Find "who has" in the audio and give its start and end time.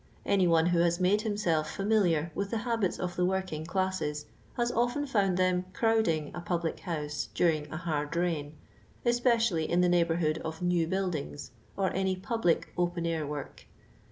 0.65-0.99